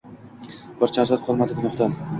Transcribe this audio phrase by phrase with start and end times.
[0.79, 1.99] Bir jonzot qolmadi gunohdan.